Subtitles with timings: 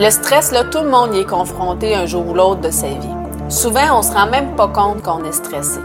[0.00, 3.16] Le stress, tout le monde y est confronté un jour ou l'autre de sa vie.
[3.48, 5.80] Souvent, on se rend même pas compte qu'on est stressé.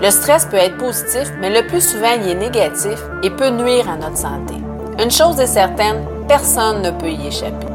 [0.00, 3.90] Le stress peut être positif, mais le plus souvent, il est négatif et peut nuire
[3.90, 4.54] à notre santé.
[5.02, 7.66] Une chose est certaine, personne ne peut y échapper.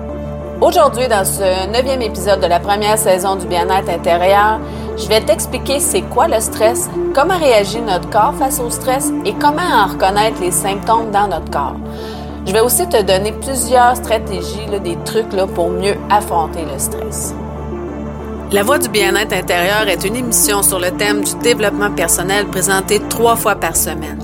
[0.62, 4.62] Aujourd'hui, dans ce neuvième épisode de la première saison du bien-être intérieur,
[4.96, 9.34] je vais t'expliquer c'est quoi le stress, comment réagit notre corps face au stress et
[9.34, 11.76] comment en reconnaître les symptômes dans notre corps.
[12.46, 17.34] Je vais aussi te donner plusieurs stratégies, des trucs là, pour mieux affronter le stress.
[18.52, 23.02] La Voix du bien-être intérieur est une émission sur le thème du développement personnel présentée
[23.10, 24.20] trois fois par semaine.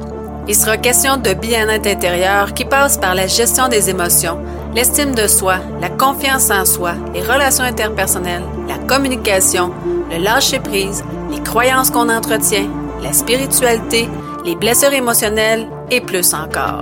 [0.47, 4.37] Il sera question de bien-être intérieur qui passe par la gestion des émotions,
[4.75, 9.71] l'estime de soi, la confiance en soi, les relations interpersonnelles, la communication,
[10.11, 12.67] le lâcher-prise, les croyances qu'on entretient,
[13.01, 14.09] la spiritualité,
[14.45, 16.81] les blessures émotionnelles et plus encore.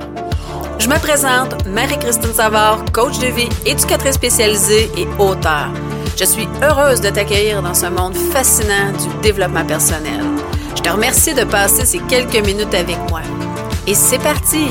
[0.80, 5.70] Je me présente, Marie-Christine Savard, coach de vie, éducatrice spécialisée et auteur.
[6.16, 10.24] Je suis heureuse de t'accueillir dans ce monde fascinant du développement personnel.
[10.76, 13.21] Je te remercie de passer ces quelques minutes avec moi.
[13.88, 14.68] Et c'est parti!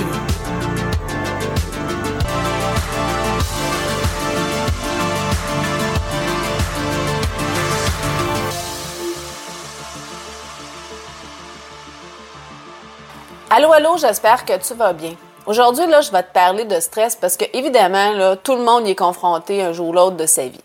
[13.50, 15.14] Allô, allô, j'espère que tu vas bien.
[15.46, 18.88] Aujourd'hui, là, je vais te parler de stress parce que, évidemment, là, tout le monde
[18.88, 20.60] y est confronté un jour ou l'autre de sa vie.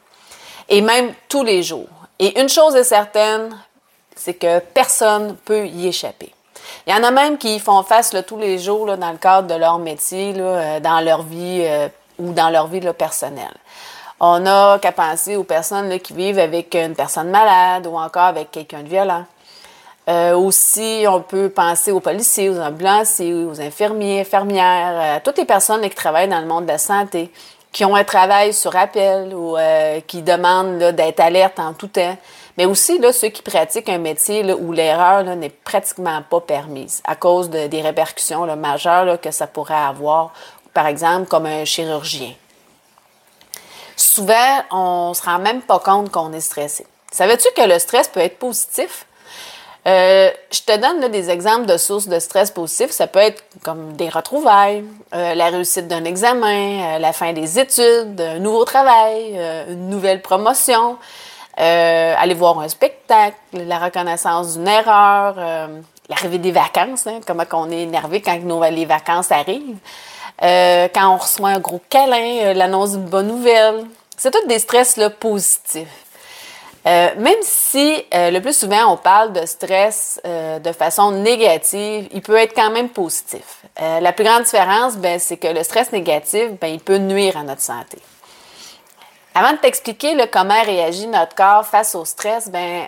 [0.69, 1.87] Et même tous les jours.
[2.17, 3.55] Et une chose est certaine,
[4.15, 6.31] c'est que personne ne peut y échapper.
[6.87, 9.11] Il y en a même qui y font face là, tous les jours là, dans
[9.11, 11.87] le cadre de leur métier, là, euh, dans leur vie euh,
[12.17, 13.55] ou dans leur vie personnelle.
[14.19, 18.23] On n'a qu'à penser aux personnes là, qui vivent avec une personne malade ou encore
[18.23, 19.25] avec quelqu'un de violent.
[20.09, 25.37] Euh, aussi, on peut penser aux policiers, aux ambulanciers, aux infirmiers, infirmières, à euh, toutes
[25.37, 27.31] les personnes qui travaillent dans le monde de la santé,
[27.71, 32.17] qui ont un travail sur appel ou euh, qui demandent d'être alerte en tout temps.
[32.57, 37.49] Mais aussi ceux qui pratiquent un métier où l'erreur n'est pratiquement pas permise à cause
[37.49, 40.33] de, des répercussions majeures que ça pourrait avoir,
[40.73, 42.33] par exemple comme un chirurgien.
[43.95, 46.85] Souvent, on ne se rend même pas compte qu'on est stressé.
[47.11, 49.05] Savais-tu que le stress peut être positif?
[49.87, 52.91] Euh, je te donne des exemples de sources de stress positifs.
[52.91, 54.83] Ça peut être comme des retrouvailles,
[55.15, 60.21] euh, la réussite d'un examen, euh, la fin des études, un nouveau travail, une nouvelle
[60.21, 60.97] promotion,
[61.57, 65.35] aller voir un spectacle, la reconnaissance d'une erreur,
[66.09, 68.39] l'arrivée des vacances, hein, comment on est énervé quand
[68.71, 69.77] les vacances arrivent,
[70.39, 73.85] quand on reçoit un gros câlin, l'annonce d'une bonne nouvelle.
[74.17, 76.00] C'est tous des stress positifs.
[76.87, 82.07] Euh, même si euh, le plus souvent on parle de stress euh, de façon négative,
[82.11, 83.63] il peut être quand même positif.
[83.79, 87.43] la plus grande différence, ben, c'est que le stress négatif, ben, il peut nuire à
[87.43, 87.97] notre santé.
[89.33, 92.87] Avant de t'expliquer comment réagit notre corps face au stress, ben,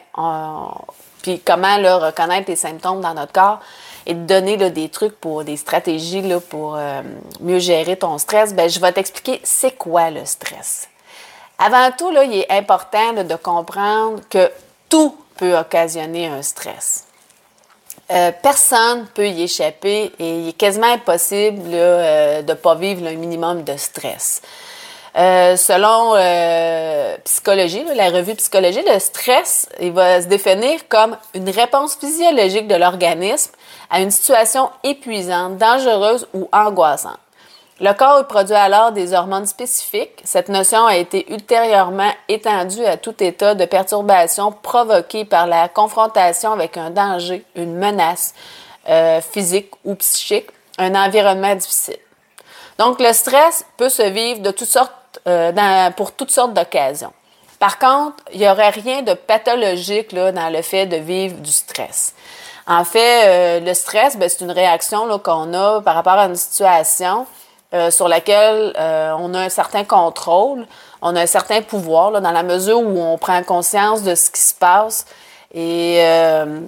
[1.21, 3.59] puis comment reconnaître les symptômes dans notre corps
[4.05, 6.77] et de donner des trucs pour des stratégies là, pour
[7.39, 10.89] mieux gérer ton stress, ben, je vais t'expliquer c'est quoi le stress.
[11.65, 14.51] Avant tout, là, il est important de comprendre que
[14.89, 17.05] tout peut occasionner un stress.
[18.11, 22.75] Euh, personne ne peut y échapper et il est quasiment impossible euh, de ne pas
[22.75, 24.41] vivre un minimum de stress.
[25.15, 26.15] Euh, selon
[27.23, 32.75] Psychologie, la revue Psychologie, le stress, il va se définir comme une réponse physiologique de
[32.75, 33.53] l'organisme
[33.89, 37.22] à une situation épuisante, dangereuse ou angoissante.
[37.79, 40.21] Le corps produit alors des hormones spécifiques.
[40.23, 46.51] Cette notion a été ultérieurement étendue à tout état de perturbation provoquée par la confrontation
[46.51, 48.35] avec un danger, une menace
[48.87, 50.47] euh, physique ou psychique,
[50.77, 51.97] un environnement difficile.
[52.77, 54.91] Donc, le stress peut se vivre toutes sortes,
[55.27, 57.13] euh, pour toutes sortes d'occasions.
[57.59, 61.51] Par contre, il n'y aurait rien de pathologique là, dans le fait de vivre du
[61.51, 62.13] stress.
[62.67, 66.35] En fait, euh, le stress, ben, c'est une réaction qu'on a par rapport à une
[66.35, 67.25] situation
[67.73, 70.67] euh, sur laquelle euh, on a un certain contrôle,
[71.01, 74.29] on a un certain pouvoir là, dans la mesure où on prend conscience de ce
[74.29, 75.07] qui se passe
[75.51, 76.59] et, euh,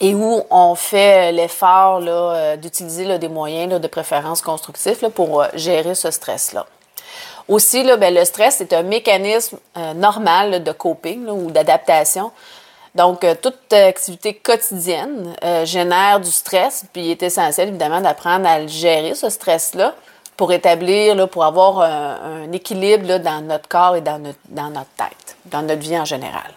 [0.00, 2.00] où on fait l'effort
[2.56, 6.64] d'utiliser des moyens de préférence constructifs pour gérer ce stress-là.
[7.46, 9.58] Aussi, là, ben, le stress est un mécanisme
[9.94, 12.32] normal de coping ou d'adaptation
[12.94, 18.46] donc, euh, toute activité quotidienne euh, génère du stress, puis il est essentiel évidemment d'apprendre
[18.46, 19.94] à gérer, ce stress-là,
[20.36, 24.38] pour établir, pour avoir un, équilibre dans notre corps et dans notre,
[24.96, 26.50] tête, dans notre vie en général.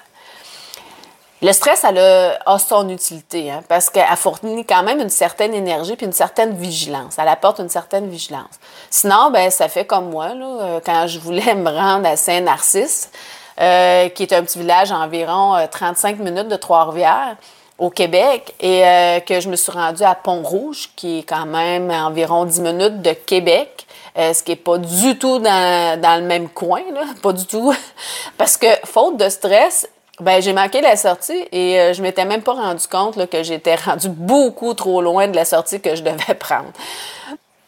[1.41, 5.95] Le stress, elle a, son utilité, hein, parce qu'elle fournit quand même une certaine énergie
[5.95, 7.17] puis une certaine vigilance.
[7.19, 8.55] Elle apporte une certaine vigilance.
[8.89, 13.11] Sinon, ben, ça fait comme moi, euh, quand je voulais me rendre à Saint-Narcisse,
[13.59, 17.35] euh, qui est un petit village à environ 35 minutes de Trois-Rivières,
[17.77, 18.83] au Québec, et
[19.27, 23.01] que je me suis rendue à Pont-Rouge, qui est quand même à environ 10 minutes
[23.01, 23.85] de Québec.
[24.15, 27.75] ce qui n'est pas du tout dans, dans, le même coin, là, pas du tout.
[28.37, 32.41] Parce que, faute de stress, ben, j'ai manqué la sortie et euh, je m'étais même
[32.41, 36.33] pas rendu compte que j'étais rendu beaucoup trop loin de la sortie que je devais
[36.39, 36.71] prendre.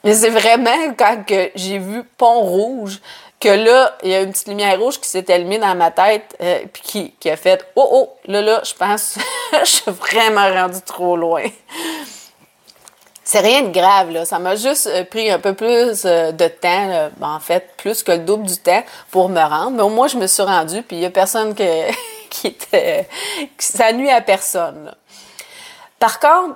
[0.03, 1.17] Mais c'est vraiment quand
[1.55, 3.01] j'ai vu Pont Rouge
[3.39, 6.35] que là, il y a une petite lumière rouge qui s'est allumée dans ma tête
[6.41, 9.17] euh, puis qui, qui, a fait Oh oh, là là, je pense
[9.59, 11.43] je suis vraiment rendu trop loin.
[13.23, 14.25] C'est rien de grave, là.
[14.25, 18.13] Ça m'a juste euh, pris un peu plus de temps, ben, en fait, plus que
[18.13, 19.71] le double du temps pour me rendre.
[19.71, 21.91] Mais au moins, je me suis rendue, puis il n'y a personne que,
[22.29, 23.07] qui était.
[23.59, 24.95] ça nuit à personne.
[25.99, 26.55] Par contre,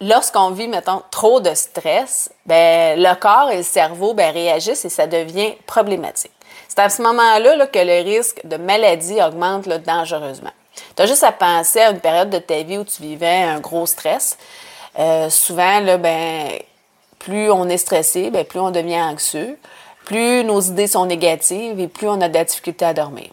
[0.00, 4.90] lorsqu'on vit, mettons, trop de stress, ben, le corps et le cerveau ben, réagissent et
[4.90, 6.32] ça devient problématique.
[6.68, 10.52] C'est à ce moment-là que le risque de maladie augmente dangereusement.
[10.94, 13.60] Tu as juste à penser à une période de ta vie où tu vivais un
[13.60, 14.36] gros stress.
[14.98, 16.48] Euh, souvent, là, ben,
[17.18, 19.58] plus on est stressé, ben, plus on devient anxieux,
[20.04, 23.30] plus nos idées sont négatives et plus on a de la difficulté à dormir.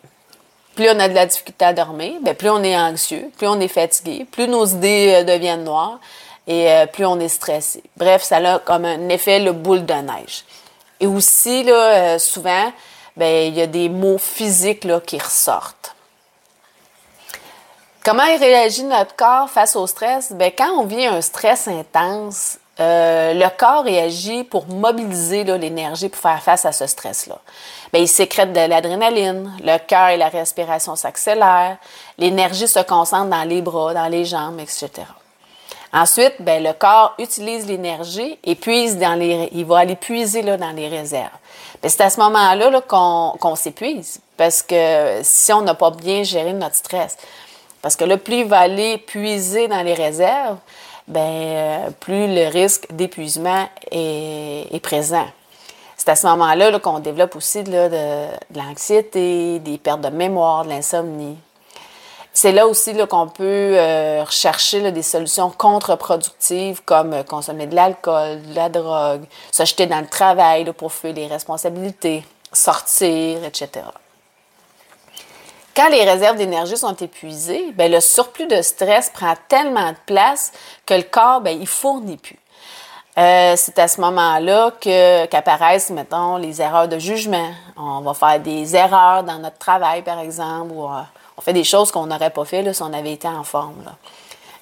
[0.76, 3.60] Plus on a de la difficulté à dormir, bien, plus on est anxieux, plus on
[3.60, 6.00] est fatigué, plus nos idées euh, deviennent noires
[6.48, 7.84] et euh, plus on est stressé.
[7.98, 10.44] Bref, ça a comme un effet le boule de neige.
[11.00, 12.72] Et aussi, là, euh, souvent,
[13.16, 15.96] ben, il y a des mots physiques là, qui ressortent.
[18.04, 20.34] Comment réagit notre corps face au stress?
[20.34, 26.20] Bien, quand on vit un stress intense, euh, le corps réagit pour mobiliser l'énergie pour
[26.20, 27.38] faire face à ce stress-là.
[27.94, 31.78] Bien, il sécrète de l'adrénaline, le cœur et la respiration s'accélèrent,
[32.18, 34.90] l'énergie se concentre dans les bras, dans les jambes, etc.
[35.94, 40.58] Ensuite, bien, le corps utilise l'énergie et puise dans les, il va aller puiser là,
[40.58, 41.30] dans les réserves.
[41.84, 46.54] c'est à ce moment-là -là, qu'on s'épuise parce que si on n'a pas bien géré
[46.54, 47.18] notre stress,
[47.82, 50.58] parce que le plus il va aller puiser dans les réserves,
[51.08, 55.28] ben, euh, plus le risque d'épuisement est, présent.
[55.98, 57.90] C'est à ce moment-là qu'on développe aussi de,
[58.56, 61.38] l'anxiété, des pertes de mémoire, de l'insomnie.
[62.36, 63.44] C'est là aussi qu'on peut
[63.78, 69.86] euh, rechercher des solutions contre-productives comme euh, consommer de l'alcool, de la drogue, se jeter
[69.86, 73.86] dans le travail pour fuir les responsabilités, sortir, etc.
[75.76, 80.52] Quand les réserves d'énergie sont épuisées, bien, le surplus de stress prend tellement de place
[80.88, 82.40] que le corps, bien, il fournit plus.
[83.16, 87.52] Euh, c'est à ce moment-là que, qu'apparaissent, mettons, les erreurs de jugement.
[87.78, 91.02] On va faire des erreurs dans notre travail, par exemple, ou euh,
[91.38, 93.84] on fait des choses qu'on n'aurait pas fait là, si on avait été en forme.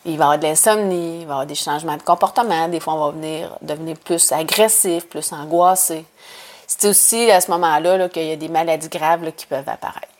[0.03, 2.67] Il va y avoir de l'insomnie, il va y avoir des changements de comportement.
[2.67, 6.05] Des fois, on va venir, devenir plus agressif, plus angoissé.
[6.67, 10.10] C'est aussi à ce moment-là là, qu'il y a des maladies graves qui peuvent apparaître.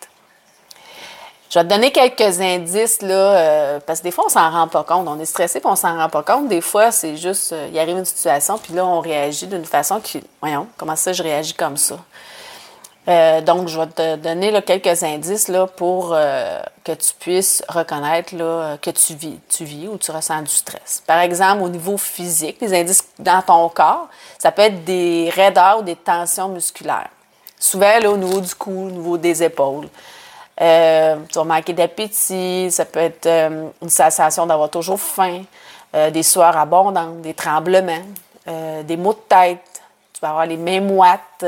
[1.52, 4.70] Je vais te donner quelques indices, là, euh, parce que des fois, on s'en rend
[4.70, 5.06] pas compte.
[5.10, 6.48] On est stressé, puis on s'en rend pas compte.
[6.48, 10.00] Des fois, c'est juste, euh, il arrive une situation, puis là, on réagit d'une façon
[10.00, 11.98] qui, voyons, comment ça, je réagis comme ça?
[13.10, 16.16] Euh, donc, je vais te donner quelques indices là, pour
[16.86, 21.04] que tu puisses reconnaître là, que tu vis, tu vis ou tu ressens du stress.
[21.06, 24.08] Par exemple, au niveau physique, les indices dans ton corps,
[24.40, 27.10] ça peut être des raideurs ou des tensions musculaires.
[27.60, 29.90] Souvent, au niveau du cou, au niveau des épaules.
[30.60, 35.44] Euh, tu vas manquer d'appétit, ça peut être euh, une sensation d'avoir toujours faim,
[35.96, 38.04] euh, des sueurs abondantes, des tremblements,
[38.84, 39.82] des maux de tête,
[40.14, 41.46] tu vas avoir les mains moites,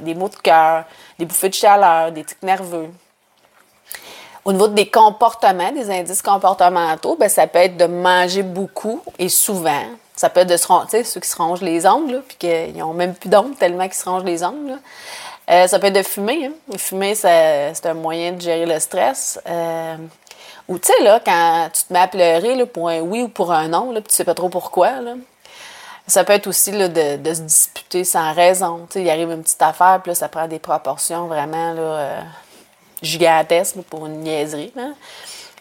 [0.00, 0.84] des maux de cœur,
[1.18, 2.90] des bouffées de chaleur, des tics nerveux.
[4.44, 9.30] Au niveau des comportements, des indices comportementaux, ben, ça peut être de manger beaucoup et
[9.30, 9.82] souvent.
[10.14, 12.94] Ça peut être de se ronger, ceux qui se rongent les ongles, puis qu'ils n'ont
[12.94, 14.78] même plus d'ongles tellement qu'ils se rongent les ongles.
[15.48, 16.46] Euh, ça peut être de fumer.
[16.46, 16.76] Hein.
[16.76, 19.40] Fumer, c'est un moyen de gérer le stress.
[19.48, 19.96] Euh,
[20.68, 23.28] ou tu sais, là, quand tu te mets à pleurer là, pour un oui ou
[23.28, 25.00] pour un non, là, puis tu sais pas trop pourquoi.
[25.00, 25.14] Là.
[26.08, 28.86] Ça peut être aussi là, de, de, se disputer sans raison.
[28.90, 32.20] sais, il arrive une petite affaire, puis là, ça prend des proportions vraiment là, euh,
[33.02, 34.72] gigantesques pour une niaiserie.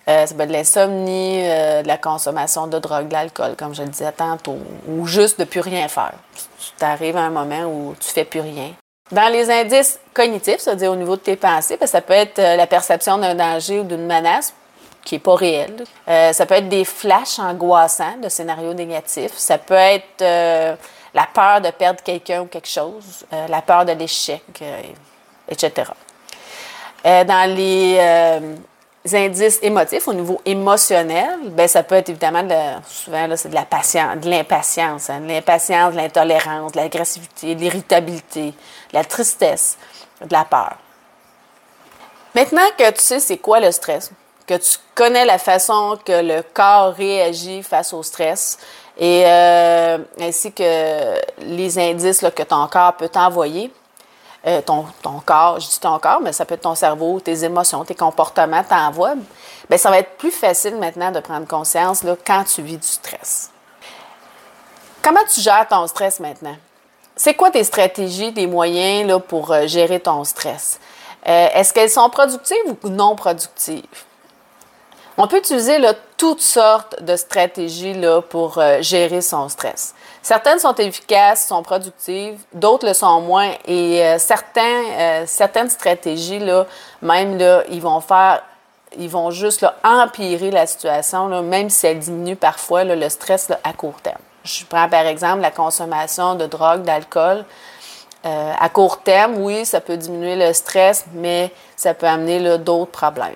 [0.08, 3.74] Euh, ça peut être de l'insomnie, euh, de la consommation de drogue, de l'alcool, comme
[3.74, 6.14] je le disais tantôt, ou juste de plus rien faire.
[6.78, 8.72] Tu arrives à un moment où tu fais plus rien.
[9.12, 12.56] Dans les indices cognitifs, c'est-à-dire au niveau de tes pensées, ben, ça peut être euh,
[12.56, 14.52] la perception d'un danger ou d'une menace
[15.04, 15.84] qui n'est pas réelle.
[16.08, 19.34] Euh, ça peut être des flashs angoissants de scénarios négatifs.
[19.36, 20.76] Ça peut être euh,
[21.14, 24.44] la peur de perdre quelqu'un ou quelque chose, la peur de l'échec,
[25.48, 25.92] etc.
[27.04, 27.98] dans les
[29.14, 33.56] indices émotifs, au niveau émotionnel, ben ça peut être évidemment de, souvent là, c'est de
[33.56, 39.04] la patience, de l'impatience, hein, de l'impatience, de l'intolérance, de l'agressivité, de l'irritabilité, de la
[39.04, 39.78] tristesse,
[40.22, 40.78] de la peur.
[42.34, 44.12] Maintenant que tu sais c'est quoi le stress,
[44.48, 48.58] que tu connais la façon que le corps réagit face au stress
[48.98, 53.72] et euh, ainsi que les indices que ton corps peut t'envoyer,
[54.48, 54.86] euh, ton,
[55.26, 58.64] corps, je dis ton corps, mais ça peut être ton cerveau, tes émotions, tes comportements
[58.64, 59.16] t'envoient,
[59.70, 62.88] bien, ça va être plus facile maintenant de prendre conscience là, quand tu vis du
[62.88, 63.50] stress.
[65.02, 66.56] Comment tu gères ton stress maintenant?
[67.16, 70.80] C'est quoi tes stratégies, tes moyens pour euh, gérer ton stress?
[71.28, 73.84] Euh, est-ce qu'elles sont productives ou non productives?
[75.18, 75.78] On peut utiliser
[76.18, 77.96] toutes sortes de stratégies
[78.30, 79.96] pour gérer son stress.
[80.26, 83.52] Certaines sont efficaces, sont productives, d'autres le sont moins.
[83.68, 86.42] Et euh, euh, certaines stratégies,
[87.04, 87.80] même, là, ils
[89.08, 94.18] vont juste empirer la situation, même si elle diminue parfois le stress à court terme.
[94.44, 97.46] Je prends par exemple la consommation de drogue, d'alcool.
[98.26, 102.90] Euh, à court terme, oui, ça peut diminuer le stress, mais ça peut amener d'autres
[102.90, 103.36] problèmes.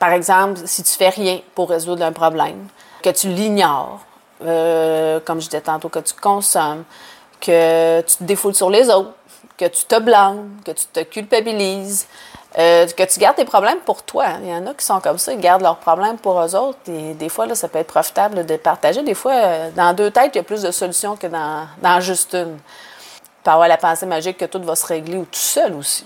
[0.00, 2.66] Par exemple, si tu fais rien pour résoudre un problème,
[3.02, 4.00] que tu l'ignores,
[4.42, 6.84] euh, comme je disais tantôt, que tu consommes,
[7.38, 9.12] que tu te défoules sur les autres,
[9.58, 12.06] que tu te blâmes, que tu te culpabilises,
[12.58, 14.24] euh, que tu gardes tes problèmes pour toi.
[14.42, 16.78] Il y en a qui sont comme ça, ils gardent leurs problèmes pour eux autres.
[16.88, 19.02] Et des fois, là, ça peut être profitable de partager.
[19.02, 22.00] Des fois, euh, dans deux têtes, il y a plus de solutions que dans, dans
[22.00, 22.58] juste une.
[23.42, 26.04] Par la pensée magique que tout va se régler ou tout seul aussi.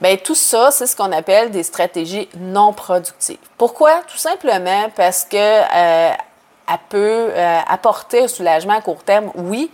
[0.00, 3.36] Bien, tout ça, c'est ce qu'on appelle des stratégies non productives.
[3.58, 4.00] Pourquoi?
[4.08, 9.70] Tout simplement parce que elle peut euh, apporter un soulagement à court terme, oui,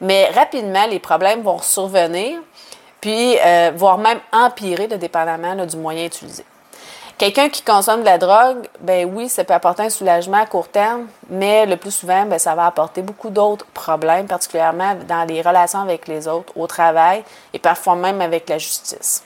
[0.00, 2.40] mais rapidement, les problèmes vont survenir,
[3.00, 6.44] puis euh, voire même empirer, de dépendamment du moyen utilisé.
[7.18, 10.68] Quelqu'un qui consomme de la drogue, ben oui, ça peut apporter un soulagement à court
[10.68, 15.42] terme, mais le plus souvent, ben, ça va apporter beaucoup d'autres problèmes, particulièrement dans les
[15.42, 17.22] relations avec les autres, au travail
[17.52, 19.22] et parfois même avec la justice.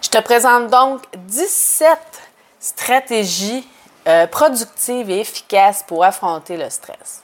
[0.00, 1.98] Je te présente donc 17
[2.60, 3.66] stratégies
[4.06, 7.22] euh, productive et efficace pour affronter le stress.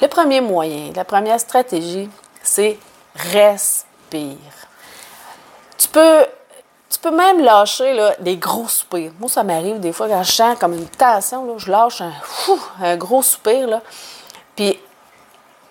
[0.00, 2.10] Le premier moyen, la première stratégie,
[2.42, 2.78] c'est
[3.14, 4.36] respire.
[5.78, 6.26] Tu peux,
[6.88, 9.12] tu peux même lâcher là, des gros soupirs.
[9.18, 12.02] Moi, ça m'arrive des fois quand je sens comme une tension, là, je lâche
[12.82, 13.68] un, gros soupir.
[13.68, 13.82] Là.
[14.56, 14.78] Puis,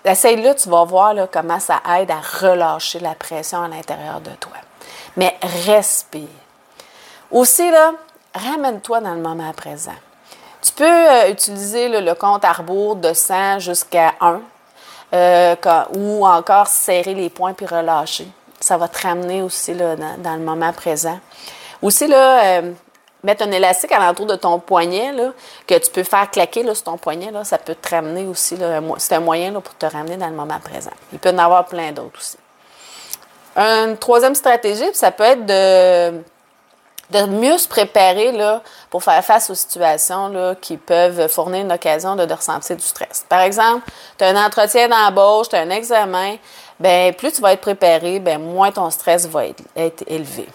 [0.06, 4.32] essaye-là, tu vas voir là, comment ça aide à relâcher la pression à l'intérieur de
[4.39, 4.54] toi.
[5.18, 6.28] Mais respire.
[7.32, 7.94] Aussi, là,
[8.34, 9.96] ramène-toi dans le moment présent.
[10.62, 14.42] Tu peux euh, utiliser le compte à rebours de 100 jusqu'à 1
[15.13, 15.56] euh,
[15.96, 18.28] ou encore serrer les poings puis relâcher.
[18.60, 21.18] Ça va te ramener aussi là, dans, le moment présent.
[21.82, 22.74] Aussi, là, euh,
[23.24, 25.13] mettre un élastique à l'entour de ton poignet
[25.66, 28.58] que tu peux faire claquer sur ton poignet, là, ça peut te ramener aussi.
[28.98, 30.92] C'est un moyen pour te ramener dans le moment présent.
[31.13, 32.38] Il peut y en avoir plein d'autres aussi.
[33.56, 39.56] Une troisième stratégie, ça peut être de mieux se préparer là, pour faire face aux
[39.56, 43.25] situations qui peuvent fournir une occasion de, ressentir du stress.
[43.27, 46.36] Par exemple, tu as un entretien d'embauche, tu as un examen,
[46.79, 50.48] ben plus tu vas être préparé, ben moins ton stress va être, élevé.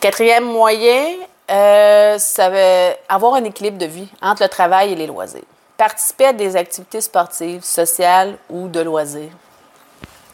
[0.00, 1.06] Quatrième moyen,
[1.50, 5.42] euh, ça va avoir un équilibre de vie entre le travail et les loisirs.
[5.76, 9.30] Participer à des activités sportives, sociales ou de loisirs.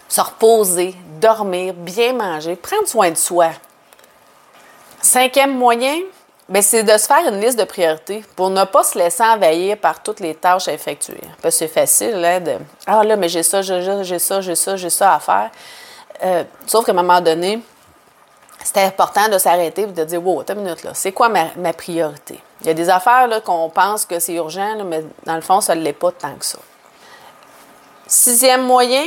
[0.08, 3.50] Se reposer, dormir, bien manger, prendre soin de soi.
[5.00, 5.98] Cinquième moyen,
[6.48, 9.78] ben, c'est de se faire une liste de priorités pour ne pas se laisser envahir
[9.78, 11.20] par toutes les tâches à effectuer.
[11.48, 12.56] C'est facile là, de
[12.86, 13.82] Ah là, mais j'ai ça, j'ai
[14.18, 15.50] ça, j'ai ça, j'ai ça à faire.
[16.22, 17.62] Euh, sauf qu'à un moment donné,
[18.62, 21.72] c'est important de s'arrêter et de dire Wow, attends une minute là, c'est quoi ma,
[21.72, 22.40] priorité?
[22.60, 25.74] Il y a des affaires qu'on pense que c'est urgent, mais dans le fond, ça
[25.74, 26.58] ne l'est pas tant que ça.
[28.06, 29.04] Sixième moyen,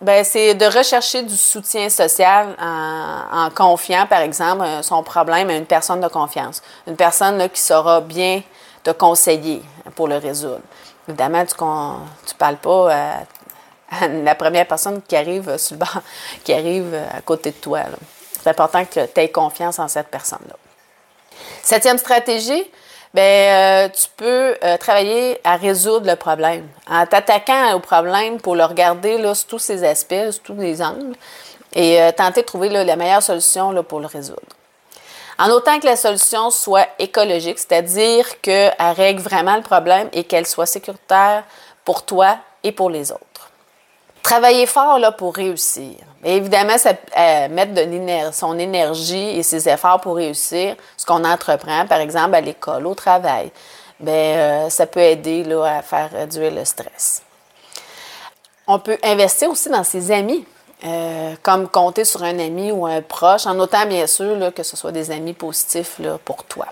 [0.00, 5.64] ben, c'est de rechercher du soutien social en, confiant, par exemple, son problème à une
[5.64, 6.62] personne de confiance.
[6.86, 8.42] Une personne qui saura bien
[8.82, 9.62] te conseiller
[9.94, 10.60] pour le résoudre.
[11.08, 16.02] Évidemment, tu ne parles pas à, la première personne qui arrive sur le banc,
[16.44, 17.80] qui arrive à côté de toi.
[18.42, 20.56] C'est important que tu aies confiance en cette personne-là.
[21.62, 22.70] Septième stratégie,
[23.16, 28.54] ben, euh, tu peux euh, travailler à résoudre le problème en t'attaquant au problème pour
[28.54, 31.16] le regarder là, sous tous ses aspects, sous tous les angles
[31.72, 34.42] et euh, tenter de trouver la meilleure solution là, pour le résoudre.
[35.38, 40.46] En autant que la solution soit écologique, c'est-à-dire qu'elle règle vraiment le problème et qu'elle
[40.46, 41.44] soit sécuritaire
[41.86, 43.25] pour toi et pour les autres.
[44.26, 45.94] Travailler fort là, pour réussir.
[46.24, 46.94] évidemment, ça,
[47.48, 52.40] mettre de son énergie et ses efforts pour réussir ce qu'on entreprend, par exemple à
[52.40, 53.52] l'école, au travail.
[54.00, 57.22] Bien, ça peut aider là, à faire réduire le stress.
[58.66, 60.44] On peut investir aussi dans ses amis.
[60.84, 64.76] Euh, comme compter sur un ami ou un proche, en autant bien sûr que ce
[64.76, 66.66] soit des amis positifs là, pour toi.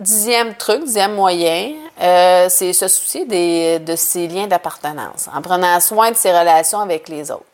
[0.00, 5.78] Dixième truc, dixième moyen, euh, c'est se soucier des, de ses liens d'appartenance, en prenant
[5.80, 7.44] soin de ses relations avec les autres.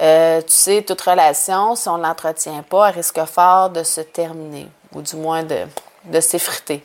[0.00, 4.68] Euh, tu sais, toute relation, si on ne l'entretient pas, risque fort de se terminer,
[4.92, 5.60] ou du moins de,
[6.04, 6.84] de s'effriter.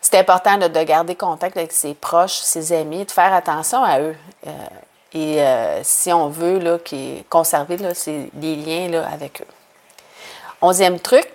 [0.00, 4.00] C'est important de, de, garder contact avec ses proches, ses amis, de faire attention à
[4.00, 4.16] eux.
[5.12, 6.78] Et euh, si on veut là,
[7.30, 7.92] conserver là,
[8.34, 9.46] les liens là, avec eux.
[10.60, 11.26] Onzième truc,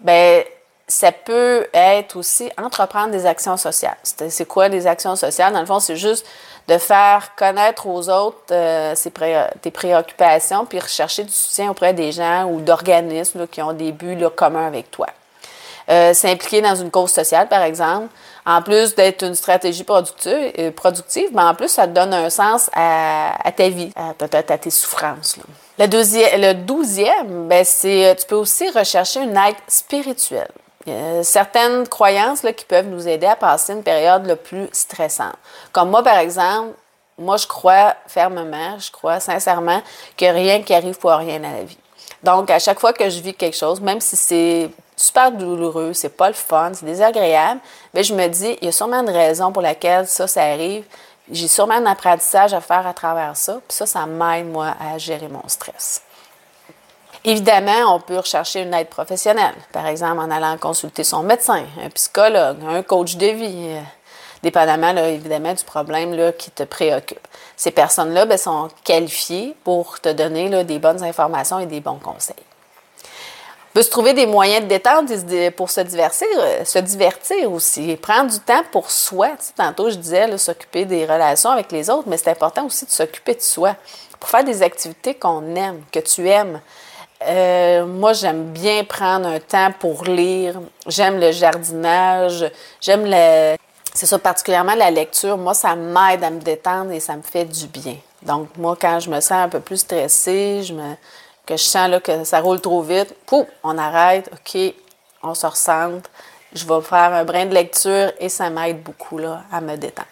[0.00, 0.44] ben,
[0.86, 3.96] ça peut être aussi entreprendre des actions sociales.
[4.02, 5.52] C'est quoi les actions sociales?
[5.52, 6.26] Dans le fond, c'est juste
[6.68, 8.94] de faire connaître aux autres euh,
[9.60, 14.16] tes préoccupations, puis rechercher du soutien auprès des gens ou d'organismes qui ont des buts
[14.36, 15.06] communs avec toi.
[15.90, 18.08] Euh, s'impliquer dans une cause sociale, par exemple,
[18.46, 22.30] en plus d'être une stratégie productive, euh, productive mais en plus, ça te donne un
[22.30, 25.36] sens à, ta vie, à tes souffrances.
[25.78, 30.50] Le, deuxième, le douzième, ben, c'est euh, tu peux aussi rechercher une aide spirituelle.
[30.86, 35.36] A certaines croyances qui peuvent nous aider à passer une période le plus stressante.
[35.72, 36.74] Comme moi, par exemple,
[37.16, 39.80] moi, je crois fermement, je crois sincèrement
[40.16, 41.78] que rien qui arrive pour rien à la vie.
[42.22, 46.16] Donc, à chaque fois que je vis quelque chose, même si c'est super douloureux, c'est
[46.16, 47.60] pas le fun, c'est désagréable,
[47.92, 50.84] mais je me dis, il y a sûrement une raison pour laquelle ça, ça arrive.
[51.30, 54.98] J'ai sûrement un apprentissage à faire à travers ça, puis ça, ça m'aide, moi, à
[54.98, 56.02] gérer mon stress.
[57.24, 61.88] Évidemment, on peut rechercher une aide professionnelle, par exemple en allant consulter son médecin, un
[61.90, 63.80] psychologue, un coach de vie, euh,
[64.42, 67.26] dépendamment évidemment du problème qui te préoccupe.
[67.56, 72.36] Ces personnes-là ben, sont qualifiées pour te donner des bonnes informations et des bons conseils
[73.74, 75.10] peut se trouver des moyens de détente
[75.56, 77.96] pour se divertir, euh, se divertir aussi.
[77.96, 79.30] Prendre du temps pour soi.
[79.56, 83.34] tantôt, je disais s'occuper des relations avec les autres, mais c'est important aussi de s'occuper
[83.34, 83.74] de soi.
[84.20, 86.60] Pour faire des activités qu'on aime, que tu aimes.
[87.26, 90.60] Euh, moi, j'aime bien prendre un temps pour lire.
[90.86, 92.50] J'aime le jardinage.
[92.80, 93.56] J'aime le.
[93.92, 95.38] C'est ça, particulièrement la lecture.
[95.38, 97.96] Moi, ça m'aide à me détendre et ça me fait du bien.
[98.22, 100.62] Donc, moi, quand je me sens un peu plus stressée,
[101.46, 104.74] que je sens que ça roule trop vite, pouf, on arrête, OK,
[105.22, 106.10] on se recentre,
[106.52, 110.08] je vais faire un brin de lecture et ça m'aide beaucoup là, à me détendre.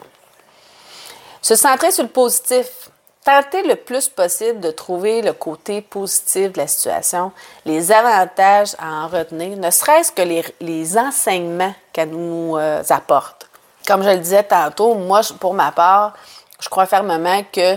[1.40, 2.90] Se centrer sur le positif.
[3.24, 7.30] Tenter le plus possible de trouver le côté positif de la situation,
[7.64, 10.22] les avantages à en retenir, ne serait-ce que
[10.61, 13.48] les, enseignements qu'elle nous euh, apporte.
[13.87, 16.14] Comme je le disais tantôt, moi, pour ma part,
[16.58, 17.76] je crois fermement que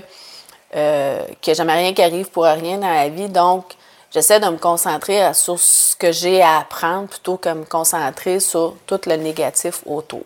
[0.75, 3.29] euh, que jamais rien qui arrive pour rien dans la vie.
[3.29, 3.75] Donc,
[4.11, 8.39] j'essaie de me concentrer sur ce que j'ai à apprendre plutôt que de me concentrer
[8.39, 10.23] sur tout le négatif autour.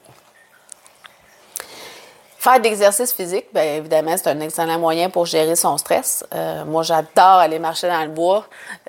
[2.39, 6.25] Faire d'exercice physique, bien évidemment, c'est un excellent moyen pour gérer son stress.
[6.33, 8.45] Euh, moi, j'adore aller marcher dans le bois.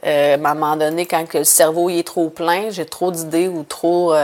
[0.06, 3.64] Euh, à un moment donné, quand le cerveau est trop plein, j'ai trop d'idées ou
[3.64, 4.14] trop,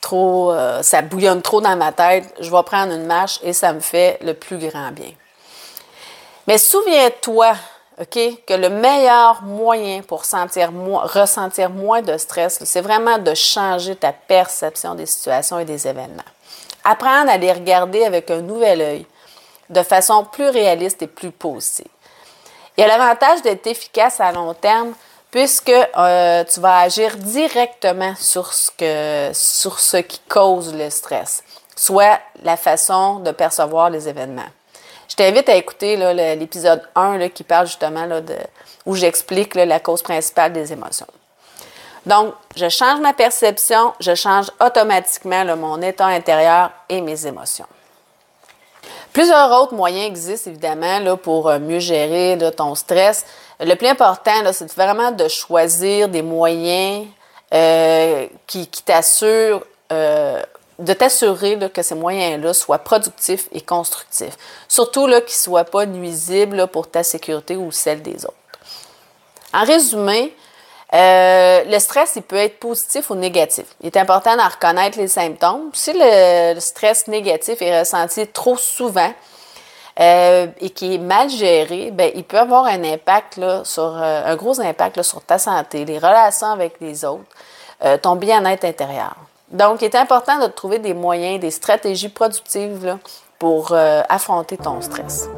[0.00, 0.52] trop,
[0.82, 4.18] ça bouillonne trop dans ma tête, je vais prendre une marche et ça me fait
[4.22, 5.12] le plus grand bien.
[6.48, 7.54] Mais souviens-toi,
[8.00, 10.72] OK, que le meilleur moyen pour sentir
[11.04, 16.22] ressentir moins de stress, c'est vraiment de changer ta perception des situations et des événements.
[16.84, 19.06] Apprendre à les regarder avec un nouvel œil,
[19.70, 21.86] de façon plus réaliste et plus positive.
[22.76, 24.94] Il y a l'avantage d'être efficace à long terme
[25.30, 31.42] puisque euh, tu vas agir directement sur ce, que, sur ce qui cause le stress,
[31.74, 34.42] soit la façon de percevoir les événements.
[35.08, 35.96] Je t'invite à écouter
[36.36, 38.36] l'épisode 1 qui parle justement de,
[38.86, 41.06] où j'explique la cause principale des émotions.
[42.06, 47.66] Donc, je change ma perception, je change automatiquement mon état intérieur et mes émotions.
[49.12, 53.26] Plusieurs autres moyens existent évidemment pour euh, mieux gérer ton stress.
[53.60, 57.06] Le plus important, c'est vraiment de choisir des moyens
[57.52, 59.62] euh, qui, t'assurent
[59.92, 60.42] euh,
[60.78, 64.36] de t'assurer que ces moyens-là soient productifs et constructifs.
[64.66, 68.34] Surtout qu'ils ne soient pas nuisibles pour ta sécurité ou celle des autres.
[69.52, 70.34] En résumé,
[70.94, 73.64] euh, le stress, il peut être positif ou négatif.
[73.80, 75.70] Il est important d'en reconnaître les symptômes.
[75.72, 79.10] Si le, stress négatif est ressenti trop souvent
[80.00, 84.22] euh, et qui est mal géré, ben, il peut avoir un impact là, sur euh,
[84.26, 87.24] un gros impact sur ta santé, les relations avec les autres,
[88.00, 89.16] ton bien-être intérieur.
[89.50, 92.96] Donc, il est important de trouver des moyens, des stratégies productives
[93.40, 93.74] pour
[94.08, 95.28] affronter ton stress.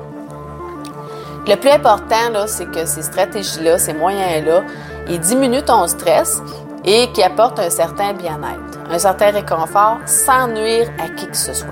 [1.46, 4.62] Le plus important, c'est que ces stratégies-là, ces moyens-là,
[5.08, 6.40] ils diminuent ton stress
[6.84, 11.52] et qui apportent un certain bien-être, un certain réconfort sans nuire à qui que ce
[11.52, 11.68] soit.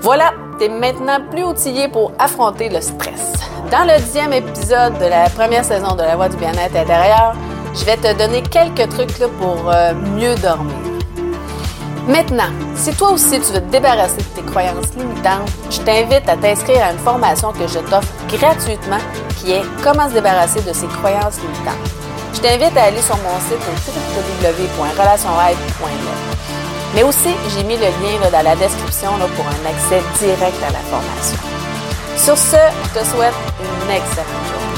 [0.00, 3.32] Voilà, tu es maintenant plus outillé pour affronter le stress.
[3.70, 7.34] Dans le dixième épisode de la première saison de La Voix du bien-être intérieur,
[7.74, 10.74] je vais te donner quelques trucs pour euh, mieux dormir.
[12.06, 16.36] Maintenant, si toi aussi tu veux te débarrasser de tes croyances limitantes, je t'invite à
[16.36, 18.98] t'inscrire à une formation que je t'offre gratuitement
[19.36, 22.01] qui est Comment se débarrasser de ses croyances limitantes.
[22.34, 23.74] Je t'invite à aller sur mon site au
[24.42, 26.32] www.relationrêve.net.
[26.94, 30.80] Mais aussi, j'ai mis le lien dans la description pour un accès direct à la
[30.80, 31.38] formation.
[32.16, 34.71] Sur ce, je te souhaite une excellente journée.